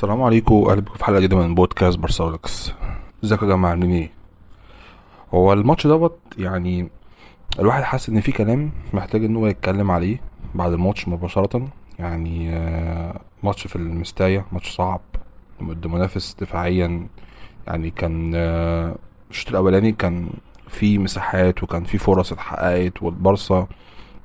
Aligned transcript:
السلام 0.00 0.22
عليكم 0.22 0.54
أهلا 0.54 0.80
بكم 0.80 0.94
في 0.94 1.04
حلقة 1.04 1.18
جديدة 1.18 1.36
من 1.36 1.54
بودكاست 1.54 1.98
برسولكس 1.98 2.72
ازيكم 3.24 3.46
يا 3.46 3.50
جماعة؟ 3.50 3.70
عاملين 3.70 3.92
إيه؟ 3.92 4.10
هو 5.34 5.52
الماتش 5.52 5.86
دوت 5.86 6.18
يعني 6.38 6.88
الواحد 7.58 7.82
حاسس 7.82 8.08
إن 8.08 8.20
في 8.20 8.32
كلام 8.32 8.72
محتاج 8.92 9.24
إن 9.24 9.36
هو 9.36 9.46
يتكلم 9.46 9.90
عليه 9.90 10.20
بعد 10.54 10.72
الماتش 10.72 11.08
مباشرة. 11.08 11.68
يعني 11.98 12.50
آه، 12.56 13.20
ماتش 13.42 13.66
في 13.66 13.76
المستايا 13.76 14.44
ماتش 14.52 14.70
صعب. 14.70 15.00
ضد 15.62 15.86
منافس 15.86 16.36
دفاعيا 16.40 17.06
يعني 17.66 17.90
كان 17.90 18.32
آه، 18.34 18.96
الشوط 19.30 19.48
الأولاني 19.48 19.92
كان 19.92 20.28
في 20.68 20.98
مساحات 20.98 21.62
وكان 21.62 21.84
في 21.84 21.98
فرص 21.98 22.32
اتحققت 22.32 23.02
والبارسا 23.02 23.66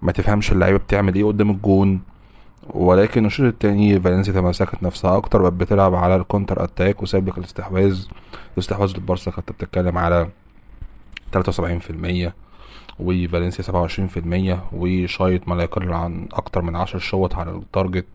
ما 0.02 0.12
تفهمش 0.12 0.52
اللعيبة 0.52 0.78
بتعمل 0.78 1.16
إيه 1.16 1.26
قدام 1.26 1.50
الجون. 1.50 2.02
ولكن 2.74 3.26
الشوط 3.26 3.46
التاني 3.46 4.00
فالنسيا 4.00 4.34
تمسكت 4.34 4.84
نفسها 4.84 5.18
أكتر 5.18 5.42
بقت 5.42 5.54
بتلعب 5.54 5.96
على 5.96 6.16
ال 6.16 6.22
counter 6.22 6.64
attack 6.64 7.04
وساب 7.04 7.28
لك 7.28 7.38
الاستحواذ 7.38 8.06
الاستحواذ 8.54 8.94
للبارسا 8.94 9.32
كانت 9.32 9.52
بتتكلم 9.52 9.98
على 9.98 10.28
73% 11.34 12.32
وفالنسيا 13.00 13.64
27% 13.64 14.74
وشايط 14.74 15.48
ما 15.48 15.56
لا 15.56 15.64
يقل 15.64 15.94
عن 15.94 16.28
أكتر 16.34 16.62
من 16.62 16.76
10 16.76 17.00
shot 17.00 17.36
على 17.36 17.52
ال 17.52 17.59
target. 17.59 18.06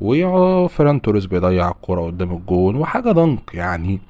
وفيران 0.00 1.02
توريس 1.02 1.26
بيضيع 1.26 1.70
الكرة 1.70 2.00
قدام 2.00 2.32
الجون 2.32 2.76
وحاجة 2.76 3.12
ضنك 3.12 3.54
يعني. 3.54 4.00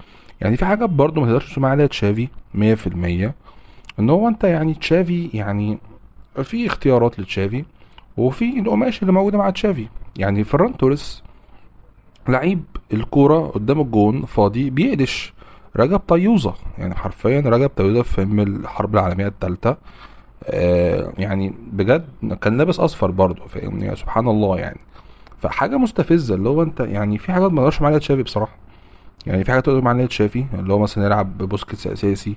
يعني 0.41 0.57
في 0.57 0.65
حاجات 0.65 0.91
برضو 0.91 1.21
ما 1.21 1.27
تقدرش 1.27 1.53
تسمع 1.53 1.69
عليها 1.69 1.87
تشافي 1.87 2.29
100% 2.55 2.59
إن 3.99 4.11
هو 4.11 4.29
أنت 4.29 4.45
يعني 4.45 4.75
تشافي 4.75 5.31
يعني 5.35 5.79
في 6.43 6.67
اختيارات 6.67 7.21
لتشافي. 7.21 7.65
وفي 8.17 8.59
القماش 8.59 9.03
اللي 9.03 9.13
موجودة 9.13 9.39
مع 9.39 9.51
تشافي. 9.51 9.89
يعني 10.17 10.45
فران 10.45 10.77
توريس 10.77 11.23
لعيب 12.29 12.65
الكورة 12.93 13.47
قدام 13.49 13.81
الجون 13.81 14.23
فاضي 14.25 14.71
بيقلش. 14.71 15.33
رجب 15.77 15.99
طيوزة. 15.99 16.55
يعني 16.79 16.95
حرفيا 16.95 17.41
رجب 17.41 17.71
طيوزة 17.77 18.03
في 18.03 18.15
فيلم 18.15 18.41
الحرب 18.41 18.95
العالمية 18.95 19.27
التالتة. 19.27 19.77
آه 20.45 21.13
يعني 21.19 21.55
بجد 21.73 22.07
كان 22.41 22.57
لابس 22.57 22.81
أصفر 22.81 23.11
برضه 23.11 23.47
فاهمني؟ 23.47 23.97
سبحان 23.97 24.29
الله 24.29 24.59
يعني. 24.59 24.81
فحاجة 25.39 25.77
مستفزة 25.77 26.35
اللي 26.35 26.49
هو 26.49 26.63
أنت 26.63 26.81
يعني 26.81 27.19
في 27.19 27.33
حاجات 27.33 27.51
ما 27.53 27.57
نقدرش 27.61 27.83
عليها 27.83 27.99
تشافي 27.99 28.23
بصراحة. 28.23 28.57
يعني 29.27 29.45
في 29.45 29.51
حاجات 29.51 29.67
تقدر 29.67 29.89
عليها 29.89 30.07
تشافي 30.07 30.45
اللي 30.55 30.73
هو 30.73 30.79
مثلا 30.79 31.07
يلعب 31.07 31.39
ببوسكيتس 31.39 31.87
أساسي. 31.87 32.37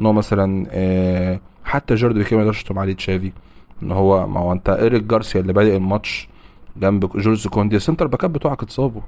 إن 0.00 0.06
هو 0.06 0.12
مثلا 0.12 0.66
آه 0.70 1.40
حتى 1.64 1.94
جوردي 1.94 2.18
بيكي 2.18 2.34
ما 2.34 2.40
تقدرش 2.40 2.62
تلوم 2.62 2.78
عليه 2.78 2.92
تشافي. 2.94 3.32
إن 3.82 3.92
هو 3.92 4.26
ما 4.26 4.40
هو 4.40 4.52
أنت 4.52 4.68
إيريك 4.68 5.02
جارسيا 5.02 5.40
اللي 5.40 5.52
بادئ 5.52 5.76
الماتش 5.76 6.28
جنب 6.76 7.16
جول 7.16 7.48
كوندي 7.48 7.76
السنتر 7.76 8.06
باكات 8.06 8.30
بتوعك 8.30 8.62
اتصابوا. 8.62 9.02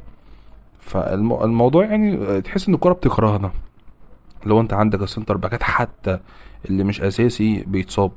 فالموضوع 0.80 1.84
يعني 1.84 2.40
تحس 2.40 2.68
إن 2.68 2.74
الكوره 2.74 2.92
بتكرهنا. 2.92 3.50
لو 4.46 4.60
أنت 4.60 4.72
عندك 4.72 5.02
السنتر 5.02 5.36
باكات 5.36 5.62
حتى 5.62 6.18
اللي 6.70 6.84
مش 6.84 7.00
أساسي 7.00 7.64
بيتصاب. 7.66 8.10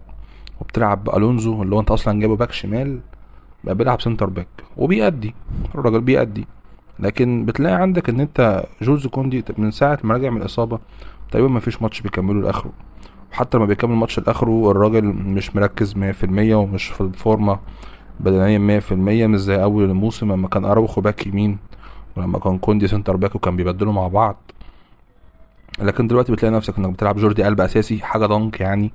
وبتلعب 0.61 1.03
بألونسو 1.03 1.63
اللي 1.63 1.75
هو 1.75 1.79
أنت 1.79 1.91
أصلا 1.91 2.19
جايبه 2.19 2.35
back 2.35 2.51
شمال 2.51 2.99
بقى 3.63 3.75
بيلعب 3.75 4.01
centre 4.01 4.29
back. 4.29 4.47
وبيأدي 4.77 5.35
الراجل 5.75 6.01
بيأدي. 6.01 6.47
لكن 6.99 7.45
بتلاقي 7.45 7.75
عندك 7.75 8.09
إن 8.09 8.19
أنت 8.19 8.65
جول 8.81 9.07
كوندي 9.07 9.43
من 9.57 9.71
ساعة 9.71 9.99
ما 10.03 10.13
رجع 10.13 10.29
من 10.29 10.41
الإصابة 10.41 10.79
تقريبا 11.31 11.49
ما 11.49 11.59
فيش 11.59 11.81
ماتش 11.81 12.01
بيكمله 12.01 12.41
لآخره. 12.41 12.71
وحتى 13.31 13.57
لما 13.57 13.65
بيكمل 13.65 13.91
الماتش 13.91 14.19
لآخره 14.19 14.71
الراجل 14.71 15.05
مش 15.05 15.55
مركز 15.55 15.97
مية 15.97 16.11
في 16.11 16.23
المية 16.23 16.55
ومش 16.55 16.87
في 16.87 17.01
الفورمة 17.01 17.59
بدنيا 18.19 18.57
مية 18.57 18.79
في 18.79 18.91
المية 18.91 19.27
مش 19.27 19.39
زي 19.39 19.63
أول 19.63 19.83
الموسم 19.83 20.31
لما 20.31 20.47
كان 20.47 20.65
أراوخو 20.65 21.01
back 21.01 21.27
يمين 21.27 21.57
ولما 22.17 22.39
كان 22.39 22.57
كوندي 22.57 22.87
centre 22.87 23.15
back 23.15 23.35
وكان 23.35 23.55
بيبدلوا 23.55 23.93
مع 23.93 24.07
بعض. 24.07 24.35
لكن 25.79 26.07
دلوقتي 26.07 26.31
بتلاقي 26.31 26.53
نفسك 26.53 26.77
إنك 26.77 26.89
بتلعب 26.89 27.17
جوردي 27.17 27.43
ألبا 27.43 27.61
أساسي 27.61 27.99
حاجة 27.99 28.25
ضنك 28.25 28.61
يعني. 28.61 28.91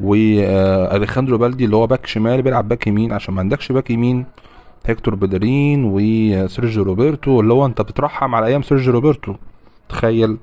وأليخاندرو 0.00 1.38
بالدي 1.38 1.64
اللي 1.64 1.76
هو 1.76 1.86
back 1.86 2.06
شمال 2.06 2.42
بيلعب 2.42 2.68
back 2.68 2.86
يمين 2.86 3.12
عشان 3.12 3.34
ما 3.34 3.40
عندكش 3.40 3.72
back 3.72 3.90
يمين. 3.90 4.24
هيكتور 4.86 5.14
بيليرين 5.14 5.84
وسيرجيو 5.84 6.82
روبرتو 6.82 7.40
اللي 7.40 7.52
هو 7.52 7.66
أنت 7.66 7.82
بترحم 7.82 8.34
على 8.34 8.46
أيام 8.46 8.62
سيرجيو 8.62 8.92
روبرتو. 8.92 9.34
تخيل. 9.88 10.36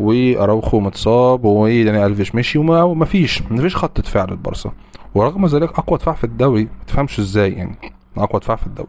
وأراوخو 0.00 0.80
متصاب 0.80 1.44
وداني 1.44 2.06
ألفيش 2.06 2.34
مشي 2.34 2.58
وما 2.58 3.04
فيش 3.04 3.42
ما 3.42 3.62
فيش 3.62 3.76
خط 3.76 4.00
دفاع 4.00 4.24
للبارسا 4.24 4.72
ورغم 5.14 5.46
ذلك 5.46 5.78
أقوى 5.78 5.98
دفاع 5.98 6.14
في 6.14 6.24
الدوري 6.24 6.62
ما 6.64 6.84
تفهمش 6.86 7.18
إزاي 7.18 7.52
يعني 7.52 7.76
أقوى 8.16 8.40
دفاع 8.40 8.56
في 8.56 8.66
الدوري. 8.66 8.88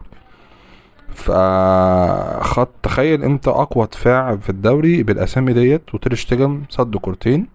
فخط 1.13 2.69
تخيل 2.83 3.23
إمتى 3.23 3.49
أقوى 3.49 3.87
دفاع 3.91 4.35
في 4.35 4.49
الدوري 4.49 5.03
بالأسامي 5.03 5.53
ديت 5.53 5.95
وتير 5.95 6.22
شتيجن 6.22 6.61
صد 6.69 6.97
كورتين 6.97 7.47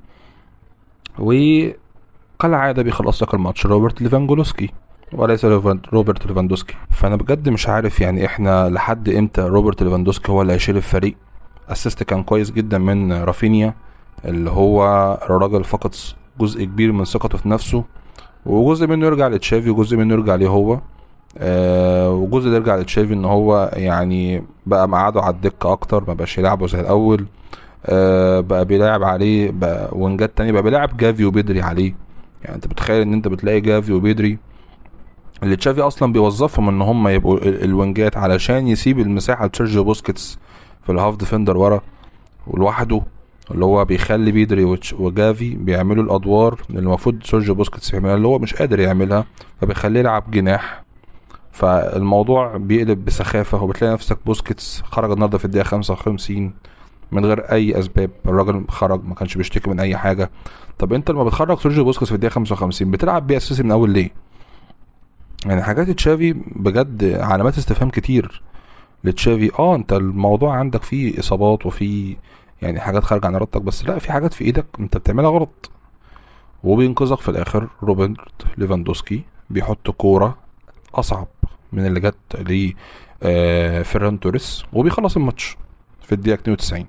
وكالعاده 1.19 2.83
بيخلص 2.83 3.23
لك 3.23 3.35
الماتش 3.35 3.67
روبرت 3.67 4.03
ليفانجولوسكي 4.03 4.71
وليس 5.13 5.45
روبرت 5.45 6.27
ليفاندوسكي. 6.27 6.75
فأنا 6.91 7.17
بجد 7.17 7.49
مش 7.49 7.69
عارف 7.69 8.01
يعني 8.01 8.27
إحنا 8.27 8.69
لحد 8.69 9.09
إمتى 9.09 9.41
روبرت 9.41 9.83
ليفاندوسكي 9.83 10.33
هو 10.33 10.43
اللي 10.43 10.53
هيشيل 10.53 10.77
الفريق؟ 10.77 11.17
assist 11.73 12.03
كان 12.03 12.23
كويس 12.23 12.51
جدا 12.51 12.79
من 12.79 13.13
رافينيا 13.13 13.75
اللي 14.25 14.51
هو 14.51 14.85
الراجل 15.23 15.65
فقد 15.65 15.95
جزء 16.41 16.65
كبير 16.65 16.93
من 16.93 17.05
ثقته 17.05 17.39
في 17.39 17.49
نفسه 17.49 17.85
وجزء 18.47 18.87
منه 18.87 19.07
يرجع 19.07 19.29
لتشافي 19.29 19.71
وجزء 19.71 19.97
منه 19.97 20.15
يرجع 20.15 20.35
ليه 20.35 20.49
هو. 20.49 20.81
آه 21.39 22.11
وجزء 22.11 22.49
يرجع 22.49 22.77
لتشافي 22.77 23.13
إن 23.15 23.25
هو 23.25 23.71
يعني 23.73 24.45
بقى 24.67 24.89
مقعده 24.89 25.23
على 25.23 25.35
الدكة 25.35 25.73
أكتر 25.73 26.05
ما 26.09 26.15
بقاش 26.15 26.39
يلعبه 26.39 26.67
زي 26.67 26.81
الأول. 26.81 27.27
آه 27.87 28.41
بقى 28.41 28.65
بيلعب 28.65 29.03
عليه 29.03 29.51
بقى 29.51 29.89
وينجات 29.93 30.37
تاني 30.37 30.53
بقى 30.53 30.63
بيلعب 30.63 30.97
جافي 30.97 31.25
وبيدري 31.25 31.63
عليه. 31.63 31.95
يعني 32.45 32.57
أنت 32.57 32.67
بتخيل 32.67 33.03
إن 33.03 33.13
أنت 33.13 33.29
بتلاقي 33.29 33.61
جافي 33.61 33.93
وبيدري 33.93 34.39
اللي 35.43 35.57
تشافي 35.57 35.81
أصلا 35.81 36.13
بيوظفهم 36.13 36.69
إن 36.69 36.83
هم 36.83 37.09
يبقوا 37.09 37.39
الوينجات 37.45 38.17
علشان 38.17 38.69
يسيب 38.69 38.99
المساحة 38.99 39.51
لسيرجيو 39.55 39.85
بوسكيتس. 39.85 40.39
في 40.87 40.93
ال 40.93 40.97
half 40.97 41.17
defender 41.17 41.57
ورا 41.57 41.81
ولوحده 42.47 43.03
اللي 43.51 43.65
هو 43.65 43.85
بيخلي 43.85 44.33
بيدري 44.33 44.79
وجافي 44.99 45.55
بيعملوا 45.55 46.05
الأدوار 46.05 46.61
اللي 46.71 46.81
المفروض 46.81 47.23
سيرجيو 47.23 47.55
بوسكيتس 47.55 47.95
يعملها 47.95 48.15
اللي 48.15 48.29
هو 48.29 48.39
مش 48.39 48.55
قادر 48.55 48.81
يعملها 48.81 49.25
فبيخليه 49.61 50.01
يلعب 50.01 50.31
جناح. 50.31 50.83
فالموضوع 51.53 52.57
بيقلب 52.57 53.05
بسخافة 53.05 53.63
وبتلاقي 53.63 53.93
نفسك 53.93 54.19
بوسكيتس 54.27 54.83
خرج 54.83 55.11
النهارده 55.11 55.39
في 55.39 55.65
خمسة 55.65 55.93
وخمسين 55.93 56.55
من 57.13 57.25
غير 57.27 57.53
أي 57.53 57.79
أسباب. 57.79 58.11
الراجل 58.27 58.65
خرج 58.69 59.05
ما 59.05 59.15
كانش 59.15 59.37
بيشتكي 59.37 59.71
من 59.71 59.81
أي 59.81 59.97
حاجة. 59.97 60.31
طب 60.79 60.93
أنت 60.93 61.11
لما 61.11 61.25
بتخرج 61.25 61.59
سيرجيو 61.59 61.85
بوسكيتس 61.85 62.13
في 62.13 62.31
خمسة 62.31 62.53
وخمسين 62.53 62.91
بتلعب 62.91 63.27
بيه 63.27 63.37
أساسي 63.37 63.63
من 63.63 63.71
أول 63.71 63.91
ليه؟ 63.91 64.11
يعني 65.47 65.63
حاجات 65.63 65.91
تشافي 65.91 66.33
بجد 66.33 67.05
علامات 67.05 67.59
استفهام 67.59 67.91
كتير. 67.91 68.43
لتشافي. 69.05 69.51
آه 69.59 69.75
أنت 69.77 69.93
الموضوع 69.93 70.55
عندك 70.57 70.83
فيه 70.83 71.19
إصابات 71.21 71.67
وفي 71.67 72.17
يعني 72.63 72.81
حاجات 72.81 73.05
خارجة 73.05 73.27
عن 73.27 73.35
إرادتك 73.35 73.63
بس 73.63 73.85
لا 73.85 73.99
في 73.99 74.13
حاجات 74.13 74.35
في 74.35 74.45
إيدك 74.45 74.67
أنت 74.81 74.97
بتعملها 74.97 75.31
غلط. 75.31 75.71
وبينقذك 76.65 77.19
في 77.21 77.29
الآخر 77.29 77.69
روبرت 77.83 78.45
ليفاندوسكي 78.59 79.23
بيحط 79.51 79.91
كورة 79.91 80.39
أصعب 80.95 81.29
من 81.73 81.87
اللي 81.87 82.01
جت 82.01 82.37
ل 82.37 82.73
آه 83.23 83.83
فيران 83.83 84.21
توريس 84.21 84.65
وبيخلص 84.73 85.17
الماتش 85.17 85.57
في 86.03 86.13
الدقيقة 86.13 86.35
92 86.41 86.87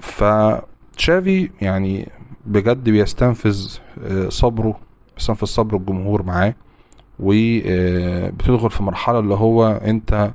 فتشافي 0.00 1.50
يعني 1.60 2.08
بجد 2.46 2.84
بيستنفذ 2.90 3.76
آه 4.04 4.28
صبره 4.28 4.80
بيستنفذ 5.16 5.46
صبر 5.46 5.76
الجمهور 5.76 6.22
معاه 6.22 6.54
وبتدخل 7.20 8.70
في 8.70 8.82
مرحلة 8.82 9.18
اللي 9.18 9.34
هو 9.34 9.66
أنت 9.68 10.30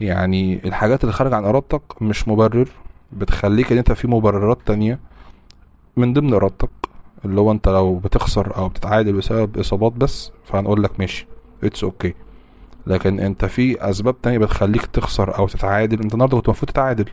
يعني 0.00 0.60
الحاجات 0.64 1.00
اللي 1.04 1.12
خارج 1.12 1.32
عن 1.32 1.44
إرادتك 1.44 2.02
مش 2.02 2.28
مبرر 2.28 2.68
بتخليك 3.12 3.72
إن 3.72 3.78
أنت 3.78 3.92
في 3.92 4.08
مبررات 4.08 4.58
تانية 4.66 4.98
من 5.96 6.12
ضمن 6.12 6.34
إرادتك 6.34 6.70
اللي 7.24 7.40
هو 7.40 7.52
أنت 7.52 7.68
لو 7.68 7.94
بتخسر 7.96 8.56
أو 8.56 8.68
بتتعادل 8.68 9.12
بسبب 9.12 9.58
إصابات 9.58 9.92
بس 9.92 10.32
فهنقول 10.44 10.82
لك 10.82 11.00
ماشي 11.00 11.26
it's 11.64 12.10
okay. 12.10 12.14
لكن 12.86 13.20
أنت 13.20 13.44
في 13.44 13.90
أسباب 13.90 14.20
تانية 14.22 14.38
بتخليك 14.38 14.86
تخسر 14.86 15.38
أو 15.38 15.48
تتعادل. 15.48 16.00
أنت 16.02 16.14
النهارده 16.14 16.36
كنت 16.36 16.46
المفروض 16.46 16.70
تتعادل. 16.70 17.04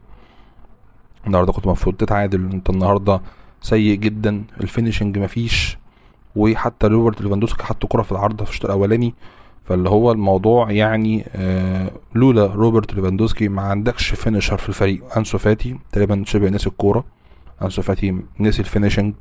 النهارده 1.27 1.53
كنت 1.53 1.65
المفروض 1.65 1.95
تتعادل. 1.95 2.51
أنت 2.53 2.69
النهارده 2.69 3.21
سيء 3.61 3.95
جدا. 3.95 4.43
ال 4.61 4.67
finishing 4.67 5.17
مفيش. 5.17 5.77
وحتى 6.35 6.87
روبرت 6.87 7.21
ليفاندوسكي 7.21 7.63
حط 7.63 7.85
كرة 7.85 8.01
في 8.01 8.11
العارضة 8.11 8.45
في 8.45 8.51
الشوط 8.51 8.65
الأولاني. 8.65 9.13
فاللي 9.63 9.89
هو 9.89 10.11
الموضوع 10.11 10.71
يعني 10.71 11.25
آه 11.35 11.91
لولا 12.15 12.45
روبرت 12.45 12.93
ليفاندوسكي 12.93 13.49
ما 13.49 13.61
عندكش 13.61 14.13
finisher 14.13 14.57
في 14.57 14.69
الفريق. 14.69 15.17
أنسو 15.17 15.37
فاتي 15.37 15.77
تقريبا 15.91 16.23
شبه 16.25 16.49
نسي 16.49 16.69
الكورة. 16.69 17.03
أنسو 17.61 17.81
فاتي 17.81 18.21
نسي 18.39 18.59
ال 18.61 18.66
finishing 18.66 19.13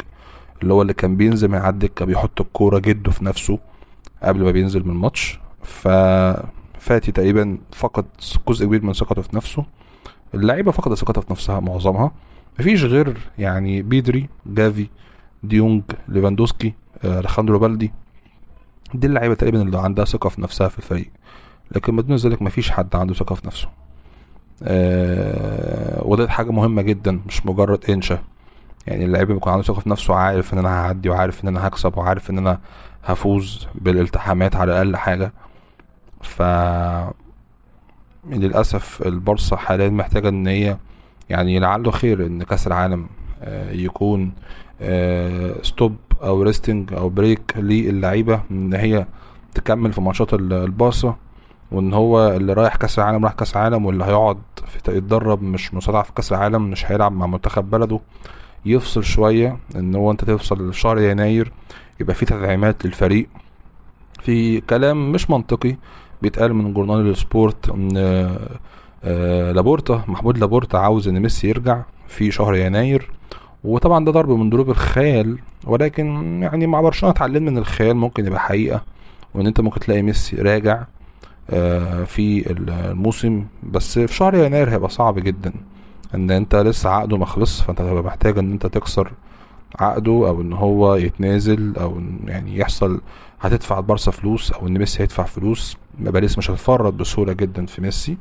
اللي 0.62 0.74
هو 0.74 0.82
اللي 0.82 0.94
كان 0.94 1.16
بينزل 1.16 1.48
من 1.48 1.58
الدكة 1.58 2.04
بيحط 2.04 2.40
الكورة 2.40 2.78
جده 2.78 3.10
في 3.10 3.24
نفسه 3.24 3.58
قبل 4.22 4.44
ما 4.44 4.50
بينزل 4.50 4.84
من 4.84 4.90
الماتش. 4.90 5.38
ف 5.62 5.88
فاتي 6.78 7.12
تقريبا 7.12 7.58
فقد 7.72 8.04
جزء 8.48 8.66
كبير 8.66 8.84
من 8.84 8.92
ثقته 8.92 9.22
في 9.22 9.36
نفسه. 9.36 9.64
اللعيبة 10.34 10.70
فقدت 10.70 10.98
ثقتها 10.98 11.20
في 11.20 11.32
نفسها 11.32 11.60
معظمها. 11.60 12.12
مفيش 12.60 12.84
غير 12.84 13.16
يعني 13.38 13.82
بيدري 13.82 14.28
جافي 14.46 14.86
دي 15.42 15.56
يونج 15.56 15.82
ليفاندوسكي 16.08 16.74
آه، 17.04 17.20
أليخاندرو 17.20 17.58
بالدي. 17.58 17.92
دي 18.94 19.06
اللعيبة 19.06 19.34
تقريبا 19.34 19.62
اللي 19.62 19.78
عندها 19.78 20.04
ثقة 20.04 20.28
في 20.28 20.40
نفسها 20.42 20.68
في 20.68 20.78
الفريق. 20.78 21.10
لكن 21.72 21.96
بدون 21.96 22.16
ذلك 22.16 22.42
مفيش 22.42 22.70
حد 22.70 22.96
عنده 22.96 23.14
ثقة 23.14 23.34
في 23.34 23.46
نفسه. 23.46 23.68
آه 24.62 26.02
وده 26.06 26.28
حاجة 26.28 26.50
مهمة 26.50 26.82
جدا 26.82 27.20
مش 27.26 27.46
مجرد 27.46 27.90
إنشاء. 27.90 28.18
يعني 28.86 29.04
اللعيب 29.04 29.32
بيكون 29.32 29.52
عنده 29.52 29.64
ثقة 29.64 29.80
في 29.80 29.90
نفسه 29.90 30.14
عارف 30.14 30.54
إن 30.54 30.58
أنا 30.58 30.68
هعدي 30.68 31.08
وعارف 31.08 31.44
إن 31.44 31.48
أنا 31.48 31.66
هكسب 31.68 31.98
وعارف 31.98 32.30
إن 32.30 32.38
أنا 32.38 32.58
هفوز 33.04 33.68
بالالتحامات 33.74 34.56
على 34.56 34.72
الأقل 34.72 34.96
حاجة. 34.96 35.32
ف 36.22 36.42
للأسف 38.30 39.02
البورصة 39.06 39.56
حاليا 39.56 39.88
محتاجة 39.88 40.28
إن 40.28 40.46
هي 40.46 40.76
يعني 41.28 41.58
لعله 41.58 41.90
خير 41.90 42.26
إن 42.26 42.42
كأس 42.42 42.66
العالم 42.66 43.06
آه، 43.42 43.70
يكون 43.72 44.32
stop 45.62 45.92
آه، 45.92 46.09
أو 46.22 46.42
resting 46.42 46.92
أو 46.94 47.08
break 47.08 47.54
للعيبة 47.56 48.40
إن 48.50 48.74
هي 48.74 49.06
تكمل 49.54 49.92
في 49.92 50.00
ماتشات 50.00 50.34
البارسا 50.34 51.16
وإن 51.72 51.94
هو 51.94 52.28
اللي 52.28 52.52
رايح 52.52 52.76
كأس 52.76 52.98
العالم 52.98 53.24
راح 53.24 53.32
كأس 53.32 53.56
العالم 53.56 53.86
واللي 53.86 54.04
هيقعد 54.04 54.38
يتدرب 54.88 55.42
مش 55.42 55.74
مستضعف 55.74 56.06
في 56.06 56.12
كأس 56.12 56.32
العالم 56.32 56.70
مش 56.70 56.92
هيلعب 56.92 57.12
مع 57.12 57.26
منتخب 57.26 57.70
بلده. 57.70 58.00
يفصل 58.66 59.04
شوية 59.04 59.56
إن 59.76 59.94
هو 59.94 60.10
أنت 60.10 60.24
تفصل 60.24 60.72
في 60.72 60.80
شهر 60.80 60.98
يناير 60.98 61.52
يبقى 62.00 62.14
في 62.14 62.26
تدعيمات 62.26 62.86
للفريق. 62.86 63.28
في 64.22 64.60
كلام 64.60 65.12
مش 65.12 65.30
منطقي 65.30 65.76
بيتقال 66.22 66.54
من 66.54 66.74
جورنال 66.74 67.10
السبورت 67.10 67.68
إن 67.68 67.96
آه، 69.04 69.52
لابورتا 69.52 70.04
محمود 70.08 70.38
لابورتا 70.38 70.76
عاوز 70.76 71.08
إن 71.08 71.20
ميسي 71.20 71.48
يرجع 71.48 71.82
في 72.08 72.30
شهر 72.30 72.54
يناير. 72.54 73.10
وطبعا 73.64 74.04
ده 74.04 74.12
ضرب 74.12 74.30
من 74.30 74.50
ضروب 74.50 74.70
الخيال 74.70 75.38
ولكن 75.66 76.06
يعني 76.42 76.66
مع 76.66 76.80
برشلونه 76.80 77.14
اتعلمنا 77.14 77.50
إن 77.50 77.58
الخيال 77.58 77.96
ممكن 77.96 78.26
يبقى 78.26 78.40
حقيقة 78.40 78.82
وإن 79.34 79.46
أنت 79.46 79.60
ممكن 79.60 79.80
تلاقي 79.80 80.02
ميسي 80.02 80.36
راجع 80.36 80.84
آه، 81.50 82.04
في 82.04 82.50
الموسم 82.50 83.44
بس 83.62 83.98
في 83.98 84.14
شهر 84.14 84.34
يناير 84.34 84.70
هيبقى 84.70 84.90
صعب 84.90 85.18
جدا. 85.18 85.52
إن 86.14 86.30
أنت 86.30 86.54
لسه 86.56 86.90
عقده 86.90 87.16
ما 87.18 87.26
خلص 87.26 87.60
فأنت 87.62 87.80
هتبقى 87.80 88.02
محتاج 88.02 88.38
إن 88.38 88.52
أنت 88.52 88.66
تكسر 88.66 89.12
عقده 89.78 90.12
أو 90.12 90.40
إن 90.40 90.52
هو 90.52 90.94
يتنازل 90.94 91.76
أو 91.76 92.00
يعني 92.26 92.58
يحصل 92.58 93.00
هتدفع 93.40 93.78
البارسا 93.78 94.10
فلوس 94.10 94.52
أو 94.52 94.66
إن 94.66 94.78
ميسي 94.78 95.02
هيدفع 95.02 95.22
فلوس. 95.24 95.76
باريس 95.98 96.38
مش 96.38 96.50
هتفرط 96.50 96.92
بسهولة 96.94 97.32
جدا 97.32 97.66
في 97.66 97.82
ميسي 97.82 98.16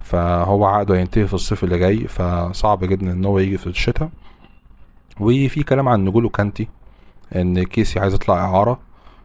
فهو 0.00 0.64
عقده 0.64 0.94
هينتهي 0.96 1.26
في 1.26 1.34
الصيف 1.34 1.64
اللي 1.64 1.78
جاي 1.78 1.98
فصعب 2.08 2.84
جدا 2.84 3.12
إن 3.12 3.24
هو 3.24 3.38
يجي 3.38 3.58
في 3.58 3.66
الشتاء. 3.66 4.10
وفي 5.20 5.62
كلام 5.62 5.88
عن 5.88 6.04
نجولو 6.04 6.28
كانتي 6.28 6.68
إن 7.36 7.62
كيسي 7.62 8.00
عايز 8.00 8.14
يطلع 8.14 8.34
إعارة 8.44 8.78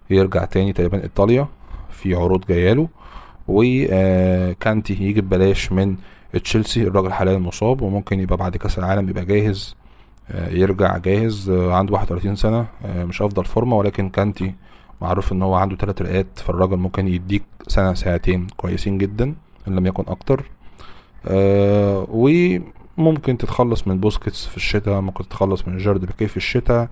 يرجع 0.10 0.46
تاني 0.46 0.74
تقريبا 0.74 1.04
إيطاليا 1.04 1.48
في 1.90 2.16
عروض 2.16 2.46
جاياله 2.46 2.88
وكانتي 3.48 4.94
يجي 4.94 5.22
ببلاش 5.22 5.72
من 5.72 5.96
تشيلسي 6.44 6.84
الراجل 6.84 7.14
حاليا 7.14 7.38
مصاب 7.38 7.82
وممكن 7.82 8.20
يبقى 8.20 8.38
بعد 8.38 8.58
كأس 8.58 8.80
العالم 8.80 9.10
يبقى 9.10 9.26
جاهز 9.26 9.76
آه، 10.32 10.50
يرجع 10.50 10.98
جاهز 10.98 11.50
آه، 11.50 11.74
عنده 11.74 11.94
31 11.94 12.36
سنة 12.36 12.66
آه، 12.86 13.06
مش 13.06 13.22
أفضل 13.22 13.46
فورمة 13.46 13.76
ولكن 13.76 14.10
كانتي 14.10 14.56
معروف 15.02 15.32
إن 15.32 15.42
هو 15.42 15.56
عنده 15.56 15.76
تلات 15.76 16.02
رئات 16.02 16.28
فالراجل 16.36 16.78
ممكن 16.78 17.08
يديك 17.08 17.44
سنة 17.68 17.94
سنتين 17.94 18.48
كويسين 18.58 18.98
جدا 18.98 19.36
إن 19.68 19.76
لم 19.76 19.86
يكن 19.86 20.04
أكتر 20.08 20.44
وممكن 22.98 23.38
تتخلص 23.38 23.88
من 23.88 24.00
بوسكيتس 24.00 24.46
في 24.46 24.58
الشتاء 24.58 25.02
ممكن 25.02 25.24
تتخلص 25.24 25.68
من 25.68 25.78
جيرارد 25.78 26.06
بيكيه 26.06 26.28
في 26.28 26.38
الشتاء 26.38 26.90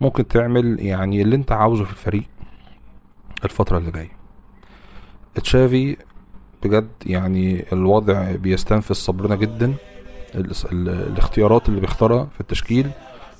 ممكن 0.00 0.28
تعمل 0.28 0.80
يعني 0.80 1.22
اللي 1.22 1.36
انت 1.36 1.52
عاوزه 1.52 1.84
في 1.84 1.92
الفريق 1.92 2.24
الفترة 3.44 3.78
اللي 3.78 3.90
جاية. 3.90 4.16
تشافي 5.34 5.96
بجد 6.62 6.88
يعني 7.06 7.64
الوضع 7.72 8.32
بيستنفذ 8.32 8.94
صبرنا 8.94 9.36
جدا 9.36 9.74
الاختيارات 10.72 11.68
اللي 11.68 11.80
بيختارها 11.80 12.28
في 12.34 12.40
التشكيل 12.40 12.90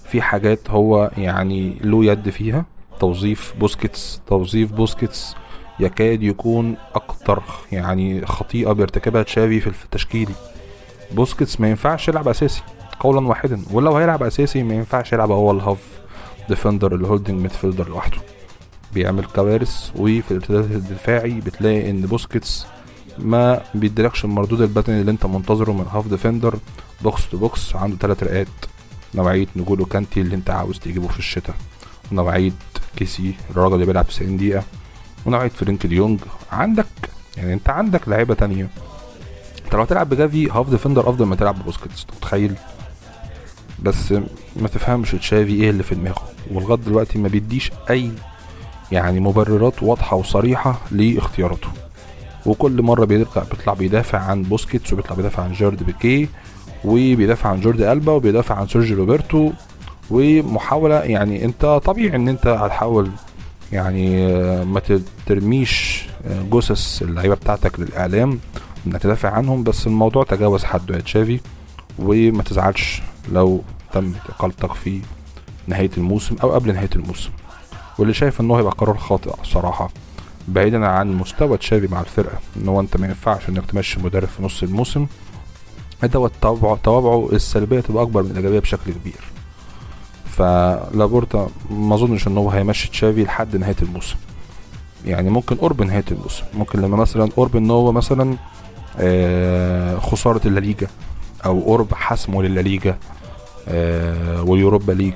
في 0.05 0.23
حاجات 0.23 0.71
هو 0.71 1.11
يعني 1.17 1.79
له 1.81 2.05
يد 2.05 2.31
فيها 2.31 2.65
توظيف 3.01 3.55
بوسكيتس 3.61 4.21
توظيف 4.27 4.73
بوسكيتس 4.73 5.35
يكاد 5.81 6.23
يكون 6.23 6.77
أكتر 6.95 7.43
يعني 7.73 8.27
خطيئة 8.27 8.73
بيرتكبها 8.73 9.23
تشافي 9.23 9.61
في 9.61 9.85
التشكيل. 9.85 10.31
بوسكيتس 11.13 11.61
ما 11.61 11.69
ينفعش 11.71 12.09
يلعب 12.09 12.29
أساسي 12.29 12.63
قولا 13.01 13.29
واحدا. 13.29 13.63
ولو 13.71 13.97
هيلعب 13.97 14.23
أساسي 14.23 14.63
ما 14.63 14.75
ينفعش 14.75 15.13
يلعب 15.13 15.31
هو 15.31 15.51
ال 15.51 15.56
half 15.56 15.79
defender 16.49 16.95
ال 16.95 17.00
holding 17.00 17.41
midfielder 17.41 17.89
لوحده. 17.89 18.19
بيعمل 18.95 19.25
كوارث 19.25 19.91
وفي 19.97 20.31
الارتداد 20.31 20.73
الدفاعي 20.73 21.41
بتلاقي 21.41 21.91
إن 21.91 22.01
بوسكيتس 22.01 22.67
ما 23.19 23.63
بيديلكش 23.75 24.25
المردود 24.25 24.61
البدني 24.61 25.01
اللي 25.01 25.11
أنت 25.11 25.27
منتظره 25.27 25.73
من 25.73 25.87
half 25.93 26.07
defender 26.09 26.59
box 27.01 27.29
to 27.29 27.37
box 27.37 27.77
عنده 27.77 27.97
ثلاث 27.97 28.23
رئات 28.23 28.47
نوعية 29.15 29.47
نجولو 29.57 29.85
كانتي 29.85 30.21
اللي 30.21 30.35
أنت 30.37 30.51
عاوز 30.51 30.79
تجيبه 30.79 31.09
في 31.09 31.19
الشتاء. 31.19 31.57
ونوعية 32.13 32.53
كيسي 32.97 33.35
الراجل 33.51 33.75
اللي 33.75 33.87
بيلعب 33.87 34.07
90 34.09 34.37
دقيقة. 34.37 34.63
ونوعية 35.27 35.49
فرينكي 35.49 35.87
دي 35.87 35.96
يونج. 35.96 36.21
عندك 36.53 36.87
يعني 37.37 37.53
أنت 37.53 37.69
عندك 37.69 38.09
لعيبة 38.09 38.35
تانية. 38.35 38.69
انت 39.67 39.75
لو 39.75 39.83
هتلعب 39.83 40.09
بجافي 40.09 40.51
half 40.51 40.71
defender 40.71 41.09
أفضل 41.11 41.25
ما 41.27 41.37
تلعب 41.37 41.59
ببوسكيتس 41.59 42.07
متخيل؟ 42.17 42.55
بس 43.83 44.13
ما 44.57 44.69
تفهمش 44.69 45.13
تشافي 45.13 45.53
إيه 45.53 45.71
اللي 45.71 45.83
في 45.83 45.95
دماغه 45.95 46.23
ولغاية 46.51 46.79
دلوقتي 46.79 47.19
ما 47.19 47.29
بيديش 47.29 47.73
أي 47.91 48.11
يعني 48.93 49.21
مبررات 49.21 49.83
واضحة 49.83 50.17
وصريحة 50.17 50.81
لاختياراته. 50.91 51.69
وكل 52.47 52.83
مرة 52.83 53.05
بيطلع 53.05 53.43
بيطلع 53.43 53.75
بيدافع 53.75 54.19
عن 54.19 54.43
بوسكيتس 54.43 54.93
وبيطلع 54.93 55.17
بيدافع 55.17 55.43
عن 55.43 55.53
جيرارد 55.53 55.83
بيكيه 55.83 56.29
وبيدافع 56.85 57.51
عن 57.51 57.61
جوردي 57.61 57.81
ألبا 57.81 58.13
وبيدافع 58.13 58.55
عن 58.55 58.67
سيرجي 58.69 58.95
روبرتو. 58.95 59.53
ومحاولة 60.11 60.95
يعني 61.01 61.45
أنت 61.45 61.65
طبيعي 61.85 62.17
إن 62.17 62.29
أنت 62.29 62.47
هتحاول 62.47 63.11
يعني 63.73 64.27
آه، 64.27 64.65
ما 64.65 64.83
ترميش 65.27 66.05
آه، 66.27 66.43
جثث 66.53 67.03
اللعيبة 67.03 67.35
بتاعتك 67.35 67.81
للإعلام. 67.81 68.39
انك 68.87 69.03
تدافع 69.03 69.31
عنهم 69.31 69.63
بس 69.63 69.87
الموضوع 69.87 70.25
تجاوز 70.25 70.65
حده 70.65 70.95
يا 70.97 71.01
تشافي 71.01 71.41
وما 71.99 72.43
تزعلش 72.43 73.03
لو 73.33 73.63
تم 73.93 74.13
اقالتك 74.29 74.73
في 74.73 75.01
نهاية 75.67 75.91
الموسم 75.97 76.37
أو 76.43 76.53
قبل 76.53 76.75
نهاية 76.75 76.91
الموسم. 76.97 77.31
واللي 77.99 78.15
شايف 78.15 78.41
إن 78.41 78.51
هو 78.51 78.57
هيبقى 78.57 78.73
قرار 78.79 78.97
خاطئ 78.97 79.31
صراحة 79.45 79.91
بعيدا 80.49 80.87
عن 80.87 81.13
مستوى 81.13 81.57
تشافي 81.57 81.87
مع 81.87 82.01
الفرقة 82.01 82.39
إن 82.57 82.69
هو 82.69 82.81
أنت 82.81 82.97
ما 82.97 83.07
ينفعش 83.07 83.49
إنك 83.49 83.67
تمشي 83.67 84.01
مدرب 84.01 84.29
في 84.29 84.43
نص 84.43 84.63
الموسم. 84.63 85.07
دوت 86.03 86.33
طبعه 86.43 86.79
توابعه 86.85 87.29
السلبية 87.33 87.81
تبقى 87.81 88.03
أكبر 88.03 88.23
من 88.23 88.31
الإيجابية 88.31 88.59
بشكل 88.59 88.93
كبير. 88.93 89.21
فلابورتا 90.25 91.49
ما 91.71 91.95
أظنش 91.95 92.29
إن 92.29 92.39
هو 92.39 92.51
هيمشي 92.51 92.91
تشافي 92.91 93.25
لحد 93.25 93.57
نهاية 93.57 93.77
الموسم. 93.83 94.17
يعني 95.05 95.31
ممكن 95.31 95.57
قرب 95.57 95.83
نهاية 95.83 96.05
الموسم. 96.11 96.45
ممكن 96.55 96.81
لما 96.81 96.97
مثلا 96.97 97.29
قرب 97.37 97.57
إن 97.57 97.71
هو 97.71 97.93
مثلا 97.93 98.37
خسارة 100.01 100.41
الليجا 100.47 100.87
أو 101.45 101.61
قرب 101.61 101.95
حسمه 101.95 102.43
للليجا 102.43 102.99
آه 103.69 104.43
واليوروبا 104.43 104.93
ليج. 104.93 105.15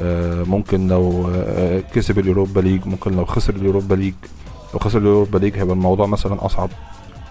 آه 0.00 0.42
ممكن 0.42 0.88
لو 0.88 1.30
آه 1.34 1.80
كسب 1.94 2.18
اليوروبا 2.18 2.60
ليج 2.60 2.86
ممكن 2.86 3.16
لو 3.16 3.24
خسر 3.24 3.54
اليوروبا 3.54 3.94
ليج. 3.94 4.14
لو 4.74 4.78
خسر 4.78 4.98
اليوروبا 4.98 5.38
ليج 5.38 5.58
هيبقى 5.58 5.74
الموضوع 5.74 6.06
مثلا 6.06 6.46
أصعب. 6.46 6.70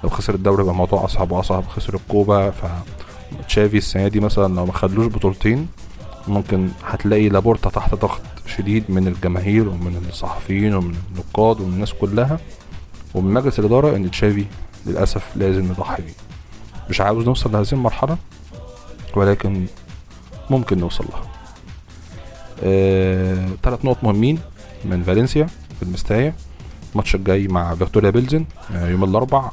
لو 0.03 0.09
خسر 0.09 0.35
الدوري 0.35 0.61
يبقى 0.61 0.71
الموضوع 0.73 1.05
أصعب 1.05 1.31
وأصعب. 1.31 1.63
خسر 1.67 1.95
الكوبا 1.95 2.49
ف 2.49 2.65
تشافي 3.47 3.77
السنة 3.77 4.07
دي 4.07 4.19
مثلا 4.19 4.55
لو 4.55 4.65
ما 4.65 4.73
خدلوش 4.73 5.05
بطولتين 5.07 5.67
ممكن 6.27 6.69
هتلاقي 6.85 7.29
لابورتا 7.29 7.69
تحت 7.69 7.95
ضغط 7.95 8.21
شديد 8.57 8.83
من 8.89 9.07
الجماهير 9.07 9.69
ومن 9.69 10.05
الصحفيين 10.09 10.75
ومن 10.75 10.95
النقاد 11.13 11.61
ومن 11.61 11.73
الناس 11.73 11.93
كلها. 11.93 12.39
ومن 13.13 13.33
مجلس 13.33 13.59
الإدارة 13.59 13.95
إن 13.95 14.11
تشافي 14.11 14.45
للأسف 14.85 15.23
لازم 15.35 15.63
نضحي 15.65 16.01
بيه. 16.01 16.13
مش 16.89 17.01
عاوز 17.01 17.25
نوصل 17.25 17.51
لهذه 17.51 17.71
المرحلة 17.73 18.17
ولكن 19.15 19.65
ممكن 20.49 20.77
نوصل 20.79 21.05
لها. 21.11 21.21
آه، 22.63 23.47
ثلاث 23.63 23.85
نقط 23.85 24.03
مهمين 24.03 24.39
من 24.85 25.03
فالنسيا 25.03 25.45
في 25.79 25.83
المستايا 25.83 26.33
الماتش 26.91 27.15
الجاي 27.15 27.47
مع 27.47 27.75
فيكتوريا 27.75 28.09
بيلزن 28.09 28.45
آه، 28.75 28.89
يوم 28.89 29.03
الأربع 29.03 29.51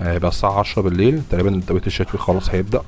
هيبقى 0.00 0.28
الساعة 0.28 0.58
عشرة 0.58 0.82
بالليل. 0.82 1.22
تقريبا 1.30 1.50
التوقيت 1.50 1.86
الشتوي 1.86 2.20
خلاص 2.20 2.50
هيبدأ. 2.50 2.82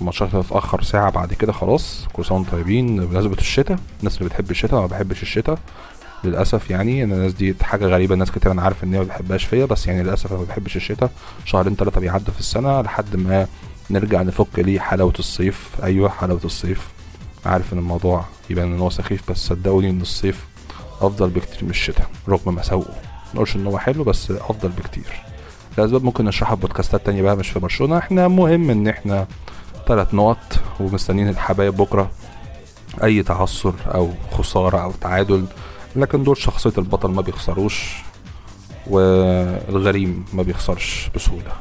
الماتشات 0.00 0.34
هتتأخر 0.34 0.82
ساعة 0.82 1.10
بعد 1.10 1.34
كده 1.34 1.52
خلاص. 1.52 2.06
كل 2.12 2.24
سنة 2.24 2.38
وأنتم 2.38 2.50
طيبين. 2.50 3.06
بمناسبة 3.06 3.38
الشتاء 3.38 3.78
الناس 4.00 4.18
اللي 4.18 4.28
بتحب 4.28 4.50
الشتاء 4.50 4.80
ما 4.80 4.86
بحبش 4.86 5.22
الشتاء 5.22 5.58
للأسف 6.24 6.70
يعني 6.70 7.04
إن 7.04 7.12
الناس 7.12 7.32
دي 7.32 7.54
حاجة 7.62 7.86
غريبة 7.86 8.14
ناس 8.14 8.30
كتير 8.30 8.52
أنا 8.52 8.62
عارف 8.62 8.84
إن 8.84 8.92
هي 8.92 8.98
ما 8.98 9.04
بتحبهاش 9.04 9.44
فيا 9.44 9.64
بس 9.64 9.86
يعني 9.86 10.02
للأسف 10.02 10.32
أنا 10.32 10.40
ما 10.40 10.46
بحبش 10.46 10.76
الشتاء. 10.76 11.10
شهرين 11.44 11.76
ثلاثة 11.76 12.00
بيعدوا 12.00 12.34
في 12.34 12.40
السنة 12.40 12.80
لحد 12.80 13.16
ما 13.16 13.46
نرجع 13.90 14.22
نفك 14.22 14.58
ليه 14.58 14.80
حلاوة 14.80 15.12
الصيف. 15.18 15.70
أيوه 15.82 16.08
حلاوة 16.08 16.40
الصيف. 16.44 16.88
عارف 17.46 17.72
إن 17.72 17.78
الموضوع 17.78 18.24
يبان 18.50 18.72
إن 18.72 18.78
هو 18.80 18.90
سخيف 18.90 19.30
بس 19.30 19.36
صدقوني 19.36 19.90
إن 19.90 20.00
الصيف 20.00 20.44
أفضل 21.00 21.28
بكتير 21.30 21.64
من 21.64 21.70
الشتاء 21.70 22.06
رغم 22.28 22.54
مساوئه. 22.54 22.94
نقولش 23.34 23.56
إن 23.56 23.66
هو 23.66 23.78
حلو 23.78 24.04
بس 24.04 24.30
أفضل 24.30 24.68
بكتير. 24.68 25.22
الاسباب 25.78 26.04
ممكن 26.04 26.24
نشرحها 26.24 26.54
في 26.54 26.60
بودكاستات 26.60 27.06
تانية 27.06 27.22
بقى 27.22 27.36
مش 27.36 27.50
في 27.50 27.58
برشلونة. 27.58 27.98
إحنا 27.98 28.28
مهم 28.28 28.70
إن 28.70 28.88
إحنا 28.88 29.26
ثلاث 29.88 30.14
نقط 30.14 30.60
ومستنيين 30.80 31.28
الحبايب 31.28 31.76
بكرة 31.76 32.10
أي 33.04 33.22
تعثر 33.22 33.74
أو 33.94 34.10
خسارة 34.32 34.78
أو 34.78 34.92
تعادل. 35.00 35.46
لكن 35.96 36.22
دول 36.24 36.36
شخصية 36.36 36.72
البطل 36.78 37.10
ما 37.10 37.22
بيخسروش 37.22 38.02
والغريم 38.86 40.24
ما 40.32 40.42
بيخسرش 40.42 41.10
بسهولة. 41.14 41.52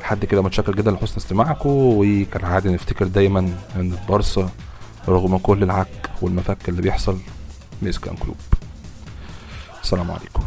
لحد 0.00 0.24
كده 0.24 0.42
متشكر 0.42 0.74
جدا 0.74 0.90
لحسن 0.90 1.16
استماعكم 1.16 1.70
وكالعاده 1.72 2.70
نفتكر 2.70 3.06
دايما 3.06 3.40
إن 3.76 3.92
البارسا 4.02 4.50
رغم 5.08 5.38
كل 5.38 5.62
العك 5.62 6.10
والمفك 6.22 6.68
اللي 6.68 6.82
بيحصل 6.82 7.18
ميسكان 7.82 8.16
كلوب. 8.16 8.36
السلام 9.82 10.10
عليكم. 10.10 10.42